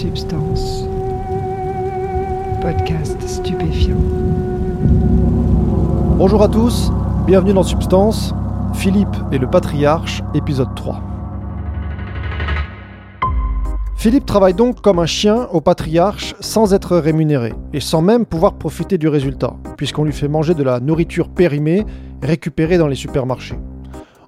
[0.00, 0.86] Substance.
[2.62, 3.98] Podcast stupéfiant.
[6.16, 6.90] Bonjour à tous,
[7.26, 8.34] bienvenue dans Substance,
[8.72, 11.02] Philippe et le patriarche, épisode 3.
[13.94, 18.54] Philippe travaille donc comme un chien au patriarche sans être rémunéré et sans même pouvoir
[18.54, 21.84] profiter du résultat, puisqu'on lui fait manger de la nourriture périmée
[22.22, 23.58] récupérée dans les supermarchés.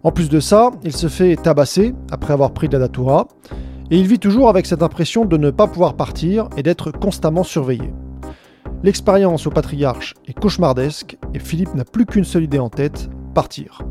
[0.03, 3.29] En plus de ça, il se fait tabasser après avoir pris de la datura,
[3.91, 7.45] et il vit toujours avec cette impression de ne pas pouvoir partir et d'être constamment
[7.45, 7.93] surveillé.
[8.83, 13.83] L'expérience au patriarche est cauchemardesque et Philippe n'a plus qu'une seule idée en tête, partir.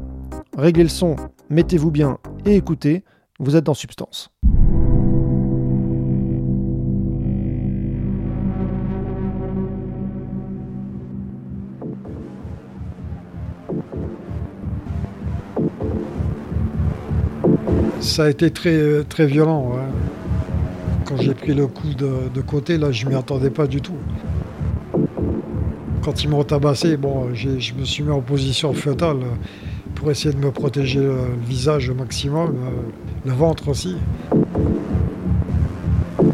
[0.58, 1.16] Réglez le son,
[1.50, 3.04] mettez-vous bien et écoutez,
[3.40, 4.31] vous êtes dans Substance.
[18.02, 19.74] Ça a été très, très violent.
[21.06, 23.96] Quand j'ai pris le coup de, de côté, là, je m'y attendais pas du tout.
[26.04, 29.18] Quand ils m'ont tabassé, bon, je me suis mis en position fœtale
[29.96, 31.16] pour essayer de me protéger le
[31.48, 32.72] visage au maximum, euh,
[33.26, 33.96] le ventre aussi.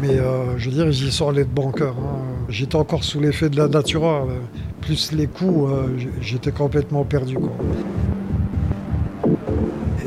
[0.00, 1.94] Mais euh, je veux dire, j'y suis allé de bon cœur.
[1.98, 2.18] hein.
[2.48, 4.38] J'étais encore sous l'effet de la natura, euh,
[4.80, 5.70] plus les coups,
[6.22, 7.36] j'étais complètement perdu.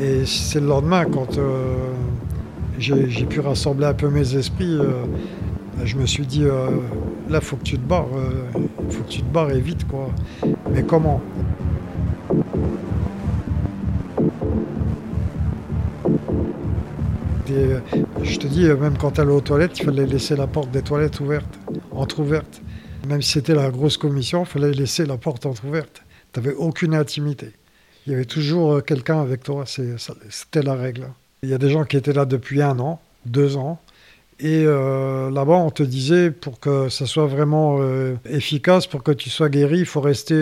[0.02, 1.76] Et c'est le lendemain, quand euh,
[2.78, 5.04] j'ai pu rassembler un peu mes esprits, euh,
[5.84, 6.66] je me suis dit, euh,
[7.30, 8.08] là, faut que tu te barres,
[8.84, 10.08] il faut que tu te barres et vite, quoi.
[10.72, 11.20] Mais comment?
[17.52, 17.80] Euh,
[18.22, 20.82] Je te dis, euh, même quand est aux toilettes, il fallait laisser la porte des
[20.82, 21.58] toilettes ouverte,
[21.90, 22.62] entrouverte.
[23.06, 26.02] Même si c'était la grosse commission, il fallait laisser la porte entrouverte.
[26.32, 27.52] Tu n'avais aucune intimité.
[28.06, 31.08] Il y avait toujours euh, quelqu'un avec toi, c'était la règle.
[31.42, 33.80] Il y a des gens qui étaient là depuis un an, deux ans,
[34.40, 39.12] et euh, là-bas on te disait pour que ça soit vraiment euh, efficace, pour que
[39.12, 40.34] tu sois guéri, il faut rester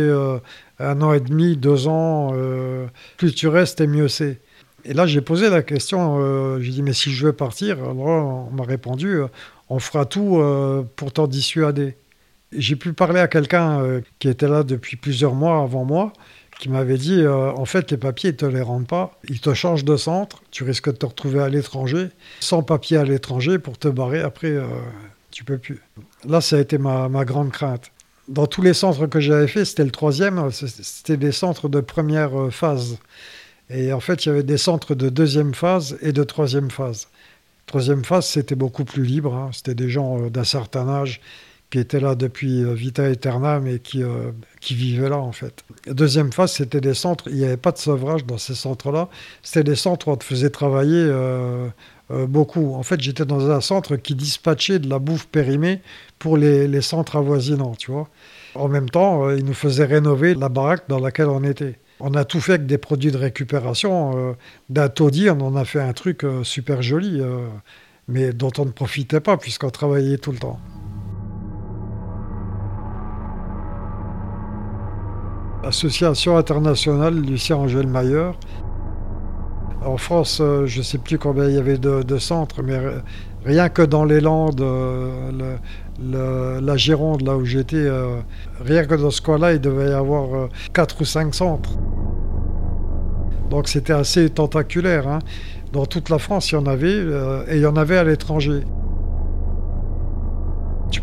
[0.78, 2.32] un an et demi, deux ans,
[3.18, 4.40] plus tu restes et mieux c'est.
[4.86, 8.54] Et là j'ai posé la question, j'ai dit mais si je veux partir, alors on
[8.54, 9.20] m'a répondu,
[9.68, 10.42] on fera tout
[10.96, 11.96] pour t'en dissuader.
[12.52, 16.12] J'ai pu parler à quelqu'un qui était là depuis plusieurs mois avant moi,
[16.60, 19.52] qui m'avait dit euh, en fait les papiers ils te les rendent pas, ils te
[19.54, 22.10] changent de centre, tu risques de te retrouver à l'étranger,
[22.40, 24.66] sans papier à l'étranger pour te barrer après euh,
[25.32, 25.80] tu peux plus.
[26.28, 27.90] Là ça a été ma, ma grande crainte.
[28.28, 32.38] Dans tous les centres que j'avais fait, c'était le troisième, c'était des centres de première
[32.38, 32.98] euh, phase.
[33.72, 37.08] Et en fait, il y avait des centres de deuxième phase et de troisième phase.
[37.66, 39.34] Troisième phase, c'était beaucoup plus libre.
[39.34, 39.50] hein.
[39.52, 41.20] C'était des gens euh, d'un certain âge
[41.70, 45.64] qui étaient là depuis euh, vita aeternam et qui, euh, qui vivaient là, en fait.
[45.86, 49.08] Deuxième phase, c'était des centres, il n'y avait pas de sevrage dans ces centres-là.
[49.42, 51.68] C'était des centres où on te faisait travailler euh,
[52.10, 52.74] euh, beaucoup.
[52.74, 55.80] En fait, j'étais dans un centre qui dispatchait de la bouffe périmée
[56.18, 58.08] pour les, les centres avoisinants, tu vois.
[58.56, 61.78] En même temps, ils nous faisaient rénover la baraque dans laquelle on était.
[62.00, 64.34] On a tout fait avec des produits de récupération.
[64.70, 67.20] D'un taudis, on en a fait un truc super joli,
[68.08, 70.58] mais dont on ne profitait pas puisqu'on travaillait tout le temps.
[75.70, 78.34] Association internationale Lucien Angèle Mailleur.
[79.86, 82.76] En France, euh, je ne sais plus combien il y avait de, centres, mais
[83.44, 85.56] rien que dans les Landes, euh,
[86.60, 88.16] la Gironde, là où j'étais, euh,
[88.60, 91.78] rien que dans ce coin-là, il devait y avoir euh, quatre ou cinq centres.
[93.48, 95.06] Donc c'était assez tentaculaire.
[95.06, 95.20] hein.
[95.72, 96.98] Dans toute la France, il y en avait,
[97.48, 98.64] et il y en avait à l'étranger.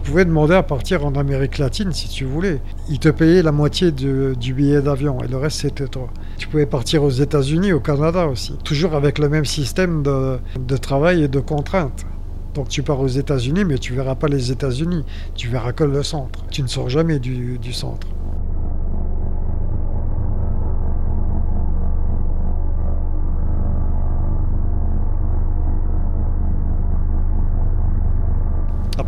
[0.07, 2.61] Pouvais demander à partir en Amérique latine si tu voulais.
[2.87, 6.07] Ils te payaient la moitié du, billet d'avion et le reste c'était toi.
[6.37, 8.57] Tu pouvais partir aux États-Unis, au Canada aussi.
[8.63, 12.05] Toujours avec le même système de, travail et de contraintes.
[12.53, 15.03] Donc tu pars aux États-Unis, mais tu verras pas les États-Unis.
[15.35, 16.45] Tu verras que le centre.
[16.51, 18.07] Tu ne sors jamais du centre.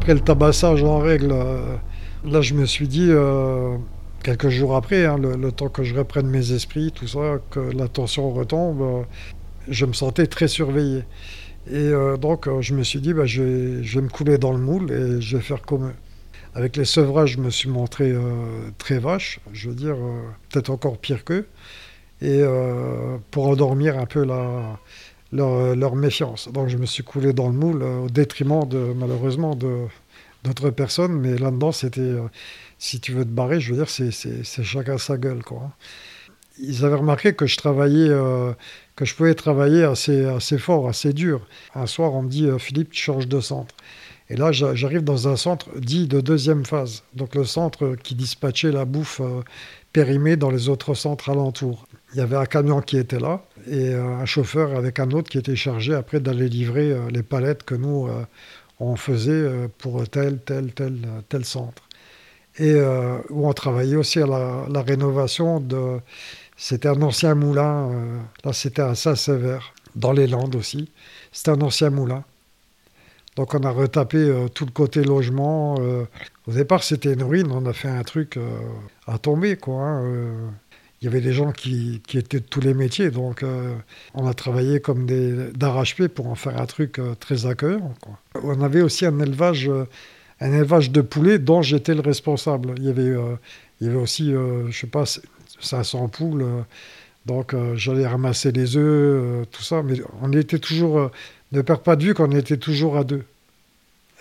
[0.10, 1.76] Après tabassage en règle, euh,
[2.26, 3.78] là je me suis dit, euh,
[4.24, 7.88] quelques jours après, hein, le, temps que je reprenne mes esprits, tout ça, que la
[7.88, 9.04] tension retombe, euh,
[9.68, 11.04] je me sentais très surveillé.
[11.72, 15.22] Et donc je me suis dit, bah, je, vais, me couler dans le moule et
[15.22, 15.96] je vais faire comme eux.
[16.56, 18.12] Avec les sevrages, je me suis montré
[18.80, 19.98] très vache, je veux dire,
[20.50, 21.46] peut-être encore pire qu'eux,
[22.24, 22.42] et
[23.30, 24.80] pour endormir un peu la,
[25.32, 26.50] leur, leur méfiance.
[26.52, 31.14] Donc je me suis coulé dans le moule euh, au détriment de malheureusement d'autres personnes,
[31.14, 32.28] mais là-dedans c'était euh,
[32.78, 35.72] si tu veux te barrer, je veux dire c'est chacun sa gueule quoi.
[36.62, 38.54] Ils avaient remarqué que je travaillais euh,
[38.96, 41.48] que je pouvais travailler assez assez fort, assez dur.
[41.76, 43.76] Un soir on me dit euh, Philippe tu changes de centre.
[44.30, 47.04] Et là, j'arrive dans un centre dit de deuxième phase.
[47.16, 49.42] Donc le centre qui dispatchait la bouffe euh,
[49.92, 51.88] périmée dans les autres centres alentours.
[52.14, 55.30] Il y avait un camion qui était là et euh, un chauffeur avec un autre
[55.30, 58.10] qui était chargé après d'aller livrer euh, les palettes que nous,
[58.80, 60.98] on faisait pour tel, tel, tel,
[61.28, 61.84] tel centre.
[62.58, 62.76] Et
[63.30, 66.00] où on travaillait aussi à la, rénovation de...
[66.58, 67.90] C'était un ancien moulin,
[68.44, 70.92] là c'était à Saint-Sévère, dans les Landes aussi.
[71.32, 72.24] C'était un ancien moulin.
[73.40, 75.78] Donc on a retapé euh, tout le côté logement.
[75.80, 76.04] Euh.
[76.46, 77.50] au départ, c'était une ruine.
[77.52, 78.60] On a fait un truc euh,
[79.08, 79.82] à tomber, quoi.
[79.82, 80.52] Hein,
[81.02, 83.46] il y avait des gens qui, étaient de tous les métiers, donc
[84.14, 87.94] on a travaillé comme des d'arrache-pied pour en faire un truc très accueillant.
[88.44, 89.72] On avait aussi un élevage,
[90.42, 92.74] un élevage de poulets dont j'étais le responsable.
[92.78, 93.16] Il y avait,
[93.80, 95.06] il y avait aussi, je sais pas,
[95.62, 96.46] 500 poules.
[97.26, 101.12] donc j'allais ramasser les œufs, tout ça, mais on était toujours
[101.52, 103.24] ne perds pas de vue qu'on était toujours à deux,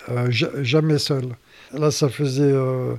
[0.09, 1.35] euh, jamais seul.
[1.73, 2.95] Là, ça faisait euh,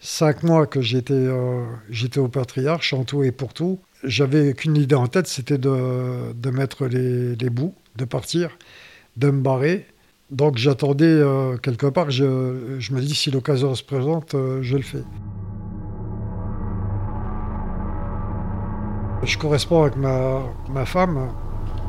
[0.00, 3.78] cinq mois que j'étais euh, j'étais au patriarche, en tout et pour tout.
[4.04, 8.56] J'avais qu'une idée en tête, c'était de, mettre les, bouts, de partir,
[9.16, 9.86] de me barrer.
[10.30, 11.20] Donc j'attendais
[11.62, 15.02] quelque part, je, me dis si l'occasion se présente, je le fais.
[19.24, 21.32] Je corresponds avec ma, ma femme,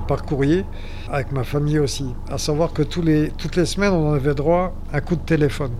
[0.08, 0.66] par courrier,
[1.12, 2.16] avec ma famille aussi.
[2.28, 5.76] À savoir que toutes les semaines, on avait droit à un coup de téléphone.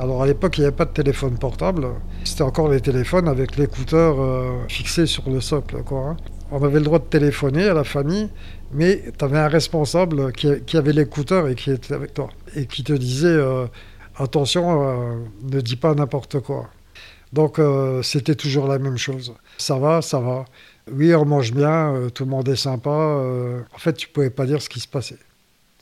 [0.00, 1.86] Alors à l'époque, il n'y avait pas de téléphone portable.
[2.24, 5.82] C'était encore les téléphones avec l'écouteur euh, fixé sur le socle.
[5.82, 6.16] Quoi, hein.
[6.50, 8.30] On avait le droit de téléphoner à la famille,
[8.72, 12.30] mais tu avais un responsable qui, avait l'écouteur et qui était avec toi.
[12.56, 13.66] Et qui te disait euh,
[14.16, 16.70] attention, euh, ne dis pas n'importe quoi.
[17.34, 17.60] Donc
[18.02, 19.34] c'était toujours la même chose.
[19.56, 20.46] Ça va, ça va
[20.90, 22.90] oui, on mange bien, tout le monde est sympa.
[22.90, 25.18] En fait, tu pouvais pas dire ce qui se passait.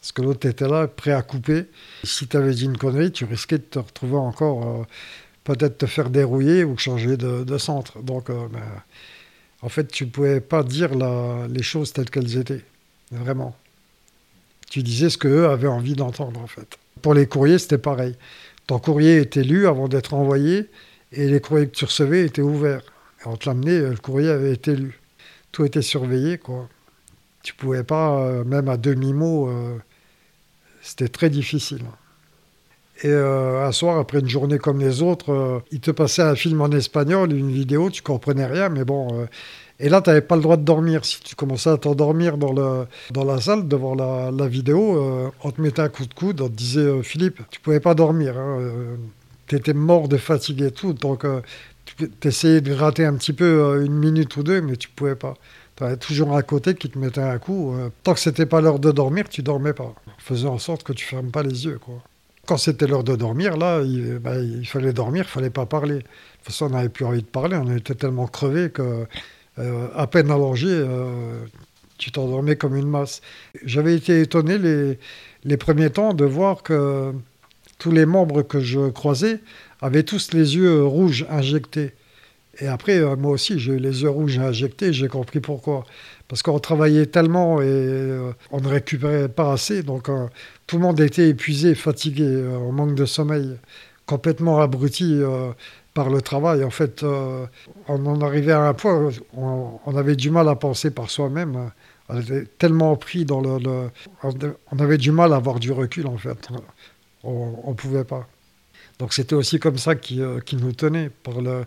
[0.01, 1.67] Parce que l'autre était là, prêt à couper.
[2.05, 4.85] Si tu avais dit une connerie, tu risquais de te retrouver encore, euh,
[5.45, 8.01] peut-être te faire dérouiller ou changer de, centre.
[8.03, 8.63] Donc, ben,
[9.63, 10.91] en fait, tu pouvais pas dire
[11.49, 12.65] les choses telles qu'elles étaient.
[13.11, 13.57] Vraiment.
[14.71, 16.79] Tu disais ce qu'eux avaient envie d'entendre, en fait.
[17.03, 18.17] Pour les courriers, c'était pareil.
[18.67, 20.69] Ton courrier était lu avant d'être envoyé
[21.13, 22.83] et les courriers que tu recevais étaient ouverts.
[23.25, 25.01] On te l'amenait, le courrier avait été lu.
[25.53, 26.69] Tout était surveillé, quoi.
[27.43, 29.79] Tu pouvais pas, euh, même à demi-mot, euh,
[30.89, 31.83] c'était très difficile.
[33.03, 36.61] Et euh, un soir, après une journée comme les autres, il te passait un film
[36.61, 39.29] en espagnol, une vidéo, tu comprenais rien, mais bon.
[39.79, 41.05] et là, tu n'avais pas le droit de dormir.
[41.05, 42.53] Si tu commençais à t'endormir dans,
[43.11, 46.49] dans la salle devant la, la vidéo, on te mettait un coup de coude, on
[46.49, 48.37] te disait Philippe, tu pouvais pas dormir.
[48.37, 48.59] Hein,
[49.47, 50.93] tu étais mort de fatigue et tout.
[50.93, 51.25] Donc,
[51.97, 55.17] tu essayais de gratter un petit peu euh, une minute ou deux, mais tu pouvais
[55.17, 55.35] pas.
[55.79, 57.73] Tu toujours un côté qui te mettait un coup.
[57.75, 57.91] Euh.
[58.03, 59.95] Tant que c'était pas l'heure de dormir, tu dormais pas.
[60.19, 61.79] Faisant en sorte que tu fermes pas les yeux.
[61.79, 62.03] Quoi.
[62.47, 64.35] Quand c'était l'heure de dormir, là, il, bah,
[64.65, 65.97] fallait dormir, il fallait pas parler.
[65.97, 67.57] De toute façon, on n'avait plus envie de parler.
[67.57, 69.07] On était tellement crevés que,
[69.59, 70.85] euh, à peine allongé,
[71.97, 73.21] tu t'endormais comme une masse.
[73.65, 74.59] J'avais été étonné
[75.45, 77.13] les premiers temps de voir que
[77.79, 79.41] tous les membres que je croisais
[79.81, 81.93] avaient tous les yeux rouges injectés.
[82.61, 85.85] Et après, euh, moi aussi, j'ai eu les yeux rouges injectés, j'ai compris pourquoi.
[86.27, 90.27] Parce qu'on travaillait tellement et euh, on ne récupérait pas assez, donc euh,
[90.67, 93.57] tout le monde était épuisé, fatigué, en manque de sommeil,
[94.07, 95.21] complètement abruti
[95.95, 96.65] par le travail.
[96.65, 100.91] En fait, on en arrivait à un point où on, avait du mal à penser
[100.91, 101.71] par soi-même.
[102.11, 103.91] On était tellement pris dans le,
[104.23, 106.49] On avait du mal à avoir du recul, en fait.
[107.25, 108.29] On ne pouvait pas.
[108.99, 111.65] Donc c'était aussi comme ça qui, euh, nous tenait, par le,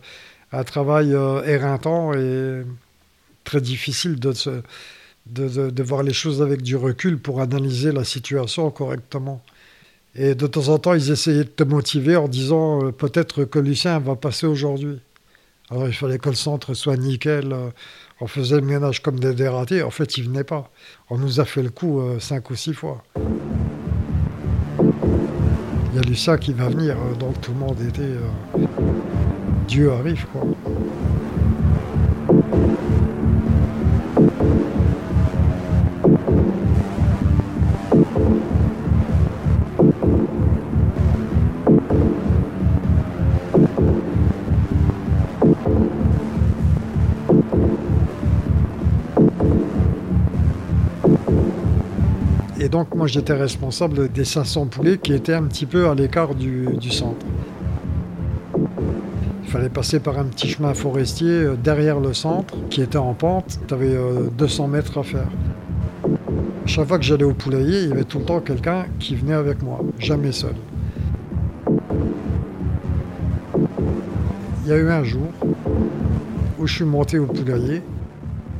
[0.51, 2.63] un travail euh, éreintant et
[3.43, 4.33] très difficile de,
[5.27, 9.41] de, voir les choses avec du recul pour analyser la situation correctement.
[10.15, 13.59] Et de temps en temps, ils essayaient de te motiver en disant euh, peut-être que
[13.59, 14.99] Lucien va passer aujourd'hui.
[15.69, 17.55] Alors il fallait que le centre soit nickel.
[18.19, 19.83] on faisait le ménage comme des dératés.
[19.83, 20.69] En fait, il venait pas.
[21.09, 23.01] On nous a fait le coup cinq ou six fois
[25.91, 28.01] il y a Lucien qui va venir, euh, donc tout le monde était.
[29.71, 30.41] Dieu arrive, quoi.
[52.71, 56.67] donc, moi, j'étais responsable des 500 poulets qui étaient un petit peu à l'écart du,
[56.89, 57.25] centre.
[59.51, 63.13] Il fallait passer par un petit chemin forestier euh, derrière le centre qui était en
[63.13, 63.59] pente.
[63.67, 63.97] Tu avais
[64.37, 65.27] 200 mètres à faire.
[66.65, 69.33] Chaque fois que j'allais au poulailler, il y avait tout le temps quelqu'un qui venait
[69.33, 70.55] avec moi, jamais seul.
[74.63, 75.27] Il y a eu un jour
[76.57, 77.81] où je suis monté au poulailler.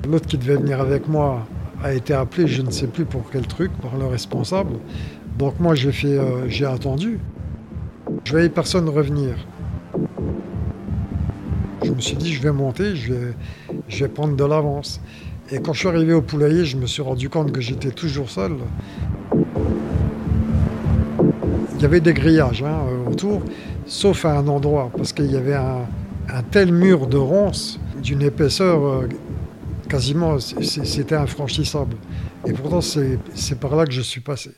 [0.09, 1.47] L'autre qui devait venir avec moi
[1.81, 4.73] a été appelé, je ne sais plus pour quel truc, par le responsable.
[5.39, 7.17] Donc moi j'ai fait, euh, j'ai attendu.
[8.25, 9.35] Je voyais personne revenir.
[12.01, 14.99] Je me suis dit je vais monter, je vais, prendre de l'avance.
[15.51, 18.31] Et quand je suis arrivé au poulailler, je me suis rendu compte que j'étais toujours
[18.31, 18.53] seul.
[21.75, 23.43] Il y avait des grillages hein, autour,
[23.85, 25.85] sauf à un endroit, parce qu'il y avait un,
[26.27, 29.07] un tel mur de ronces d'une épaisseur euh,
[29.87, 31.97] quasiment, c'était infranchissable.
[32.47, 34.49] Et pourtant, c'est par là que je suis passé.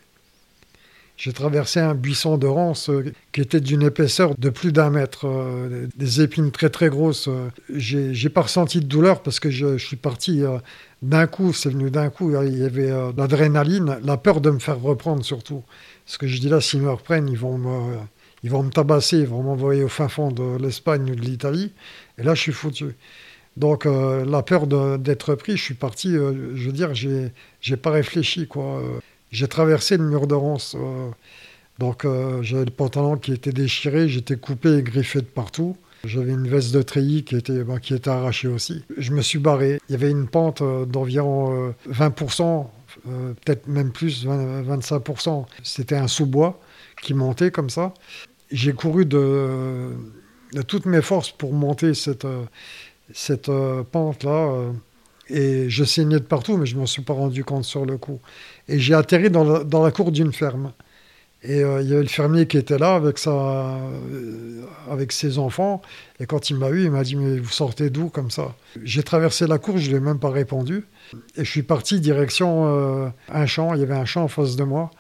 [1.24, 5.26] J'ai traversé un buisson de ronces euh, qui était d'une épaisseur de plus d'un mètre,
[5.26, 7.30] euh, des épines très très grosses.
[7.70, 10.44] J'ai pas ressenti de douleur parce que je, suis parti
[11.02, 12.36] d'un coup, c'est venu d'un coup.
[12.44, 15.64] Il y avait l'adrénaline, la peur de me faire reprendre surtout.
[16.06, 17.96] Ce que je dis là, s'ils me reprennent, ils vont me,
[18.44, 21.72] ils vont me tabasser, ils vont m'envoyer au fin fond de l'Espagne ou de l'Italie.
[22.18, 22.98] Et là, je suis foutu.
[23.56, 27.78] Donc, euh, la peur d'être pris, je suis parti, euh, je veux dire, j'ai, j'ai
[27.78, 28.82] pas réfléchi, quoi.
[29.34, 30.78] J'ai traversé le mur de Rance.
[30.80, 31.10] Euh.
[31.80, 32.08] donc,
[32.42, 35.76] j'avais le pantalon qui était déchiré, j'étais coupé et griffé de partout.
[36.06, 38.84] J'avais une veste de treillis qui était, bah, qui était arrachée aussi.
[38.98, 39.80] Je me suis barré.
[39.90, 42.68] Il y avait une pente d'environ 20%,
[43.06, 45.46] peut-être même plus, 25%.
[45.64, 46.60] C'était un sous-bois
[47.02, 47.94] qui montait comme ça
[48.54, 49.92] j'ai couru de,
[50.68, 52.28] toutes mes forces pour monter cette,
[53.12, 54.72] cette euh, pente-là.
[55.32, 57.86] Euh, et je saignais de partout, mais je ne m'en suis pas rendu compte sur
[57.86, 58.20] le coup.
[58.68, 59.44] Et j'ai atterri dans
[59.84, 60.74] la, cour d'une ferme.
[61.46, 63.78] Et euh, il y avait le fermier qui était là avec, sa,
[64.90, 65.82] avec ses enfants.
[66.20, 68.56] Et quand il m'a vu, il m'a dit Mais vous sortez d'où comme ça?
[68.84, 70.86] J'ai traversé la cour, je ne lui ai même pas répondu.
[71.36, 73.74] Et je suis parti direction un champ.
[73.74, 74.92] Il y avait un champ en face de moi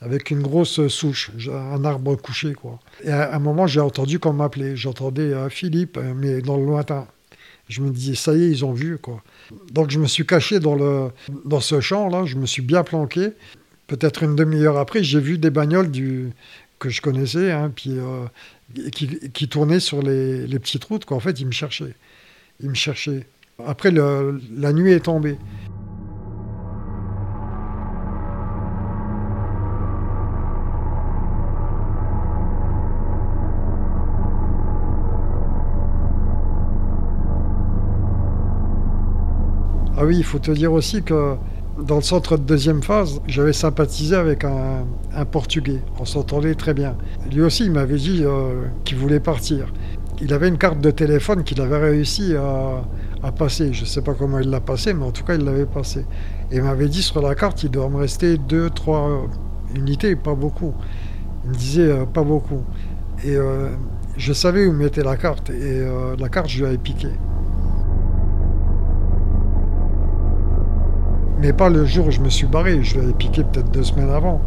[0.00, 2.54] avec une grosse souche, un arbre couché.
[3.04, 4.76] Et à un moment, j'ai entendu qu'on m'appelait.
[4.76, 7.06] J'entendais euh, Philippe, euh, mais dans le lointain.
[7.68, 8.98] Je me disais, ça y est, ils ont vu.
[8.98, 9.22] Quoi.
[9.72, 11.10] Donc je me suis caché dans, le,
[11.44, 13.30] dans ce champ-là, je me suis bien planqué.
[13.86, 15.90] Peut-être une demi-heure après, j'ai vu des bagnoles
[16.78, 18.26] que je connaissais, hein, puis, euh,
[18.90, 21.04] qui, tournaient sur les, les petites routes.
[21.04, 21.16] Quoi.
[21.16, 21.94] En fait, ils me cherchaient.
[22.60, 23.26] Ils me cherchaient.
[23.66, 25.36] Après, la nuit est tombée.
[40.00, 41.34] Ah oui, il faut te dire aussi que
[41.84, 44.84] dans le centre de deuxième phase, j'avais sympathisé avec un,
[45.24, 45.82] Portugais.
[45.98, 46.96] On s'entendait très bien.
[47.32, 49.66] Lui aussi, il m'avait dit euh, qu'il voulait partir.
[50.20, 53.72] Il avait une carte de téléphone qu'il avait réussi à, passer.
[53.72, 56.06] Je ne sais pas comment il l'a passé, mais en tout cas, il l'avait passé.
[56.52, 59.26] Et il m'avait dit sur la carte, il doit me rester deux, trois
[59.74, 60.74] unités, pas beaucoup.
[61.42, 62.62] Il me disait euh, pas beaucoup.
[63.24, 63.70] Et euh,
[64.16, 65.50] je savais où mettait la carte.
[65.50, 65.84] Et
[66.16, 67.08] la carte, je lui avais piqué.
[71.40, 72.82] Mais pas le jour où je me suis barré.
[72.82, 74.40] Je l'avais piqué peut-être deux semaines avant.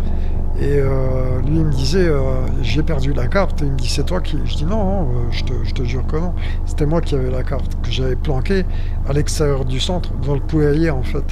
[0.60, 3.62] Et euh, lui, il me disait, euh, j'ai perdu la carte.
[3.62, 4.38] Il me dit, c'est toi qui.
[4.46, 6.34] Je dis, non, euh, je, te, jure que non.
[6.66, 8.66] C'était moi qui avais la carte, que j'avais planquée
[9.08, 11.24] à l'extérieur du centre, dans le poulailler, en fait,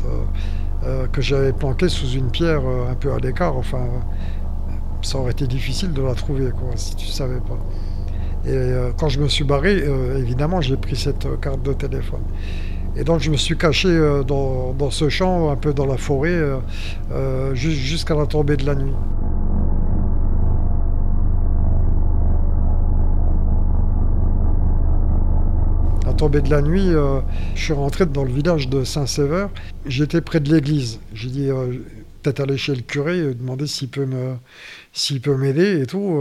[1.12, 3.58] que j'avais planquée sous une pierre un peu à l'écart.
[3.58, 3.86] Enfin,
[5.02, 7.60] ça aurait été difficile de la trouver, quoi, si tu savais pas.
[8.50, 9.84] Et quand je me suis barré,
[10.18, 12.24] évidemment, j'ai pris cette carte de téléphone.
[12.96, 16.30] Et donc je me suis caché euh, dans, ce champ, un peu dans la forêt,
[16.30, 16.58] euh,
[17.12, 18.94] euh, jusqu'à la tombée de la nuit.
[26.06, 26.92] la tombée de la nuit,
[27.56, 29.46] je suis rentré dans le village de Saint-Séver.
[29.86, 31.00] J'étais près de l'église.
[31.14, 31.50] J'ai dit
[32.24, 36.20] peut-être aller chez le curé, demander s'il peut m'aider et tout.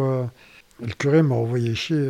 [0.81, 2.07] le curé m'a envoyé chier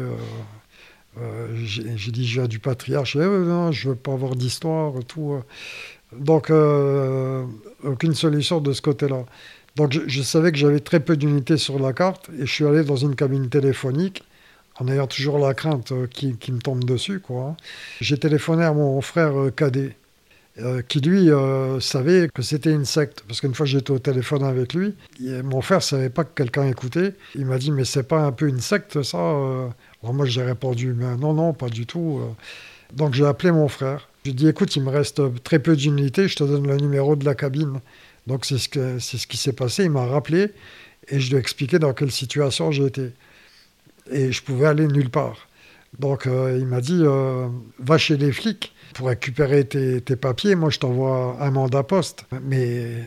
[1.17, 3.15] euh, j'ai dit, j'ai du patriarche.
[3.15, 5.33] je non, je veux pas avoir d'histoire, tout.
[5.33, 5.41] Euh.
[6.17, 7.45] Donc, euh,
[7.85, 9.25] aucune solution de ce côté-là.
[9.77, 12.83] Donc, je, savais que j'avais très peu d'unités sur la carte et je suis allé
[12.83, 14.25] dans une cabine téléphonique
[14.81, 17.21] en ayant toujours la crainte qui, me tombe dessus.
[17.21, 17.57] Quoi.
[18.01, 19.97] J'ai téléphoné à mon frère cadet.
[20.89, 21.31] qui lui
[21.81, 23.23] savait que c'était une secte.
[23.29, 24.95] Parce qu'une fois j'étais au téléphone avec lui,
[25.45, 27.15] mon frère savait pas que quelqu'un écoutait.
[27.35, 29.19] Il m'a dit mais c'est pas un peu une secte ça
[30.03, 32.21] alors moi, j'ai répondu, non, non, pas du tout.
[32.23, 32.33] Euh.
[32.95, 34.09] Donc j'ai appelé mon frère.
[34.25, 37.25] J'ai dit, écoute, il me reste très peu d'unités, je te donne le numéro de
[37.25, 37.81] la cabine.
[38.27, 39.85] Donc c'est ce, c'est ce qui s'est passé.
[39.85, 40.53] Il m'a rappelé
[41.09, 43.13] et je lui ai expliqué dans quelle situation j'étais.
[44.11, 45.49] Et je pouvais aller nulle part.
[45.99, 50.55] Donc euh, il m'a dit, euh, va chez les flics pour récupérer tes papiers.
[50.55, 52.25] Moi, je t'envoie un mandat poste.
[52.43, 53.03] Mais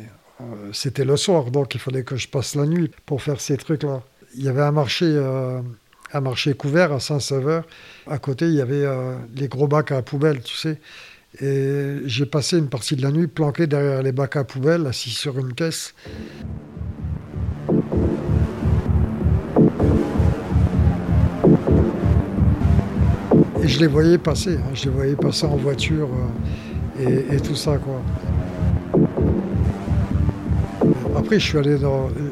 [0.74, 4.02] c'était le soir, donc il fallait que je passe la nuit pour faire ces trucs-là.
[4.36, 5.06] Il y avait un marché,
[6.14, 7.66] un marché couvert à Saint-Sauveur.
[8.08, 8.86] À côté, il y avait
[9.36, 10.80] les gros bacs à poubelle, tu sais.
[11.40, 15.12] Et j'ai passé une partie de la nuit planqué derrière les bacs à poubelle, assis
[15.12, 15.94] sur une caisse.
[23.64, 24.72] Et je les voyais passer, hein.
[24.74, 26.10] je les voyais passer en voiture
[27.00, 27.78] euh, et, tout ça.
[27.78, 28.02] Quoi.
[31.22, 31.46] Après, je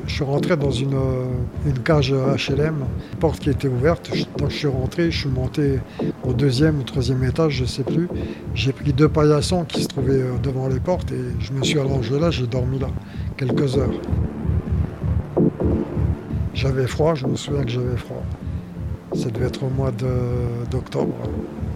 [0.07, 0.97] suis, rentré dans une,
[1.63, 2.85] une cage HLM,
[3.19, 4.11] porte qui était ouverte.
[4.37, 5.79] Donc, je suis rentré, je suis monté
[6.23, 8.09] au deuxième ou troisième étage, je ne sais plus.
[8.55, 11.79] J'ai pris deux paillassons qui se trouvaient euh, devant les portes et je me suis
[11.79, 12.87] allongé là, j'ai dormi là
[13.37, 13.93] quelques heures.
[16.55, 18.23] J'avais froid, je me souviens que j'avais froid.
[19.13, 19.91] Ça devait être au mois
[20.71, 21.13] d'octobre,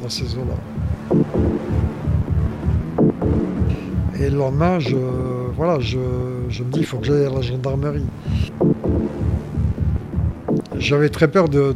[0.02, 1.16] dans ces eaux-là.
[4.20, 4.80] Et le lendemain,
[5.56, 5.98] voilà, je,
[6.62, 8.06] me dis, il faut que j'aille à la gendarmerie.
[10.78, 11.74] J'avais très peur de,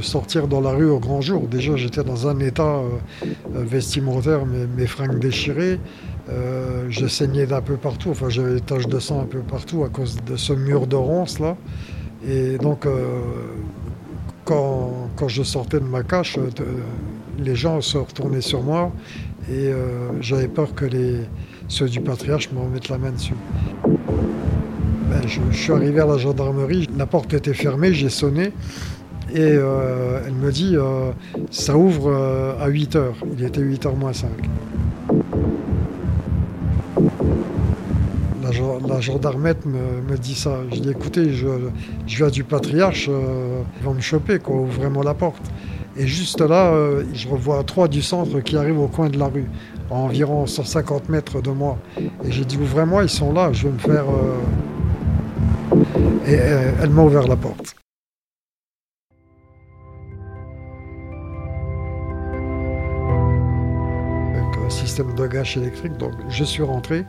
[0.00, 1.46] sortir dans la rue au grand jour.
[1.46, 5.78] Déjà, j'étais dans un état euh, vestimentaire, mes, fringues déchirées.
[6.28, 8.10] Euh, je saignais d'un peu partout.
[8.10, 10.96] Enfin, j'avais des taches de sang un peu partout à cause de ce mur de
[10.96, 11.56] ronces là.
[12.26, 13.20] Et donc, euh,
[14.44, 16.36] quand, je sortais de ma cache,
[17.38, 18.92] les gens se retournaient sur moi
[19.50, 19.70] et
[20.20, 21.20] j'avais peur que les,
[21.68, 23.34] ceux du patriarche me remettent la main dessus.
[23.86, 28.52] Ben, je, suis arrivé à la gendarmerie, la porte était fermée, j'ai sonné
[29.32, 31.10] et euh, elle me dit euh,
[31.50, 32.12] ça ouvre
[32.60, 33.00] à 8h.
[33.38, 34.30] Il était 8h moins 5.
[38.86, 40.58] La, gendarmette me, dit ça.
[40.70, 41.48] Je dis écoutez, je,
[42.06, 45.42] viens du patriarche, ils vont me choper, ouvrez-moi la porte.
[45.96, 49.26] Et juste là, euh, je revois trois du centre qui arrivent au coin de la
[49.26, 49.46] rue,
[49.90, 51.78] à environ 150 mètres de moi.
[51.98, 54.04] Et j'ai dit, ouvrez-moi, ils sont là, je vais me faire...
[54.08, 54.38] Euh,
[56.26, 57.76] et euh, elle m'a ouvert la porte.
[64.32, 67.04] Avec un système de gâche électrique, donc je suis rentré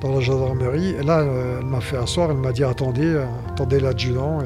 [0.00, 0.90] dans la gendarmerie.
[0.90, 1.24] Et là,
[1.60, 4.40] elle m'a fait asseoir, elle m'a dit, attendez, attendez l'adjudant.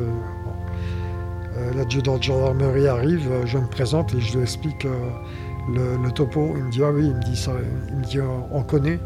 [1.57, 5.11] Euh, l'adjudant de gendarmerie arrive, euh, je me présente et je lui explique euh,
[5.68, 6.55] le, topo.
[6.57, 7.52] Il me dit Ah oui, il me dit ça.
[7.88, 8.18] Il me dit
[8.50, 8.98] On connaît.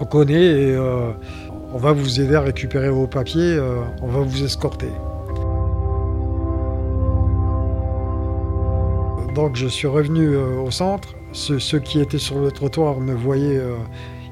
[0.00, 3.60] On connaît et on va vous aider à récupérer vos papiers,
[4.02, 4.90] on va vous escorter.
[9.34, 11.14] Donc je suis revenu au centre.
[11.32, 13.60] Ceux, qui étaient sur le trottoir me voyaient,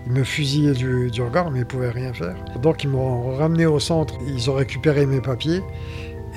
[0.06, 2.36] ils me fusillaient du, regard, mais ils ne pouvaient rien faire.
[2.62, 5.62] Donc ils m'ont ramené au centre, ils ont récupéré mes papiers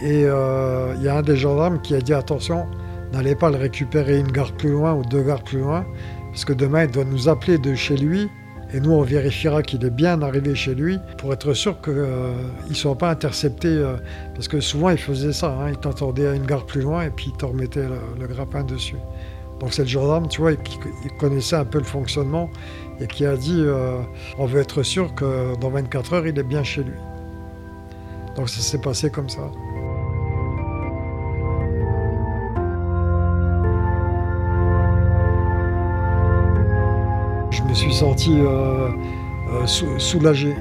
[0.01, 2.65] et euh, il y a un des gendarmes qui a dit attention,
[3.13, 5.85] n'allez pas le récupérer une gare plus loin ou deux gares plus loin,
[6.31, 8.27] parce que demain il doit nous appeler de chez lui
[8.73, 12.33] et nous on vérifiera qu'il est bien arrivé chez lui pour être sûr qu'il euh,
[12.67, 13.67] ne soit pas intercepté.
[13.67, 13.97] Euh,
[14.33, 17.11] parce que souvent il faisait ça, hein, il t'entendait à une gare plus loin et
[17.11, 17.85] puis il te remettait
[18.19, 18.97] le, grappin dessus.
[19.59, 20.77] Donc c'est le gendarme, tu vois, qui
[21.19, 22.49] connaissait un peu le fonctionnement
[22.99, 23.63] et qui a dit
[24.39, 26.97] on veut être sûr que dans 24 heures il est bien chez lui.
[28.35, 29.51] Donc ça s'est passé comme ça.
[38.03, 38.89] Senti euh,
[39.49, 39.65] euh,
[39.97, 40.53] soulagé,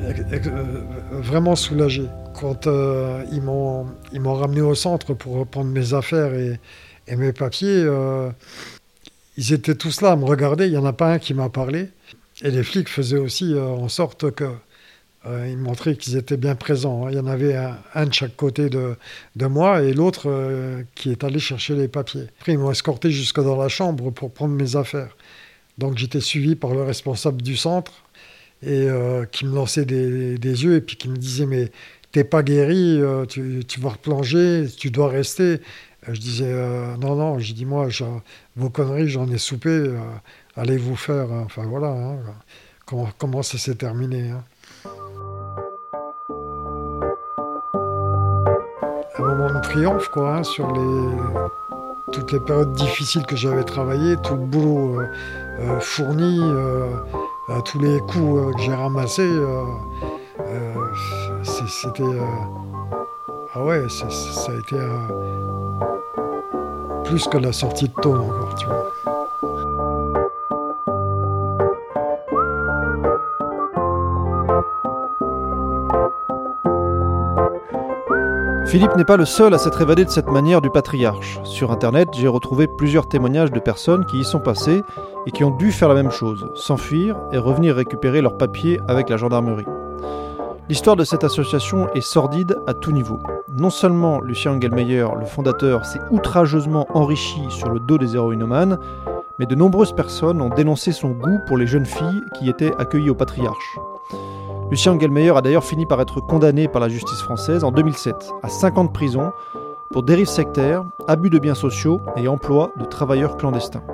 [0.00, 0.80] euh,
[1.10, 2.06] vraiment soulagé.
[2.40, 2.66] Quand
[3.32, 6.58] ils m'ont ramené au centre pour reprendre mes affaires et,
[7.16, 7.84] mes papiers,
[9.36, 10.66] ils étaient tous là à me regarder.
[10.66, 11.90] Il n'y en a pas un qui m'a parlé.
[12.42, 14.50] Et les flics faisaient aussi en sorte que
[15.26, 17.08] ils montraient qu'ils étaient bien présents.
[17.08, 17.56] Il y en avait
[17.94, 18.96] un, de chaque côté de,
[19.34, 20.30] de moi et l'autre
[20.94, 22.28] qui est allé chercher les papiers.
[22.38, 25.14] Après, ils m'ont escorté jusque dans la chambre pour prendre mes affaires.
[25.78, 27.92] Donc j'étais suivi par le responsable du centre
[28.66, 31.70] euh, qui me lançait des, yeux et puis qui me disait mais
[32.12, 35.60] t'es pas guéri, euh, tu, vas replonger, tu dois rester.
[36.08, 36.52] Euh, je disais
[36.98, 37.88] non non, j'ai dit moi
[38.56, 39.90] vos conneries j'en ai soupé,
[40.56, 41.30] allez vous faire.
[41.30, 41.42] Hein.
[41.44, 42.16] Enfin voilà hein,
[42.86, 44.30] comment, comment, ça s'est terminé.
[44.30, 44.44] Hein.
[49.18, 51.75] Un moment de triomphe quoi sur les
[52.12, 55.06] toutes les périodes difficiles que j'avais travaillé, tout le boulot euh,
[55.60, 56.86] euh, fourni, euh,
[57.64, 59.30] tous les coups que j'ai ramassés,
[61.66, 62.02] c'était.
[63.54, 64.76] ah ouais, ça a été
[67.04, 69.15] plus que la sortie de tôle encore, tu vois.
[78.66, 81.38] Philippe n'est pas le seul à s'être évadé de cette manière du patriarche.
[81.44, 84.82] Sur internet, j'ai retrouvé plusieurs témoignages de personnes qui y sont passées
[85.24, 89.08] et qui ont dû faire la même chose, s'enfuir et revenir récupérer leurs papiers avec
[89.08, 89.66] la gendarmerie.
[90.68, 93.20] L'histoire de cette association est sordide à tout niveau.
[93.56, 98.78] Non seulement Lucien Engelmeyer, le fondateur, s'est outrageusement enrichi sur le dos des héroïnomanes,
[99.38, 103.10] mais de nombreuses personnes ont dénoncé son goût pour les jeunes filles qui étaient accueillies
[103.10, 103.78] au patriarche.
[104.68, 108.48] Lucien Engelmeyer a d'ailleurs fini par être condamné par la justice française en 2007 à
[108.48, 109.30] 5 ans de prison
[109.92, 113.84] pour dérive sectaire, abus de biens sociaux et emploi de travailleurs clandestins.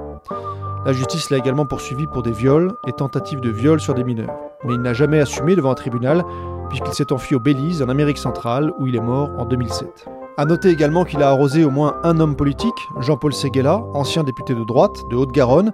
[0.86, 4.34] La justice l'a également poursuivi pour des viols et tentatives de viol sur des mineurs.
[4.64, 6.24] Mais il n'a jamais assumé devant un tribunal
[6.70, 10.06] puisqu'il s'est enfui au Belize, en Amérique centrale, où il est mort en 2007.
[10.38, 14.54] A noter également qu'il a arrosé au moins un homme politique, Jean-Paul Séguéla, ancien député
[14.54, 15.72] de droite de Haute-Garonne,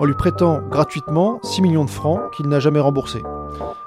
[0.00, 3.22] en lui prêtant gratuitement 6 millions de francs qu'il n'a jamais remboursés.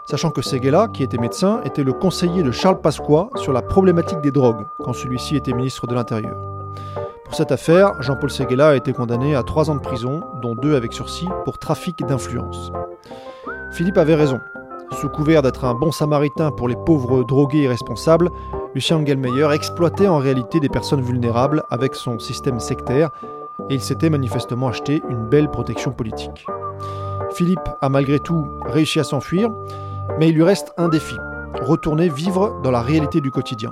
[0.05, 4.21] Sachant que Séguéla, qui était médecin, était le conseiller de Charles Pasqua sur la problématique
[4.21, 6.37] des drogues, quand celui-ci était ministre de l'Intérieur.
[7.25, 10.75] Pour cette affaire, Jean-Paul Séguéla a été condamné à 3 ans de prison, dont 2
[10.75, 12.71] avec sursis, pour trafic d'influence.
[13.71, 14.39] Philippe avait raison.
[14.99, 18.29] Sous couvert d'être un bon samaritain pour les pauvres drogués irresponsables,
[18.75, 23.09] Lucien Engelmeyer exploitait en réalité des personnes vulnérables avec son système sectaire
[23.69, 26.45] et il s'était manifestement acheté une belle protection politique.
[27.31, 29.49] Philippe a malgré tout réussi à s'enfuir,
[30.19, 31.15] mais il lui reste un défi,
[31.61, 33.71] retourner vivre dans la réalité du quotidien.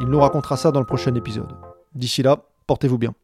[0.00, 1.56] Il nous racontera ça dans le prochain épisode.
[1.94, 3.14] D'ici là, portez-vous bien.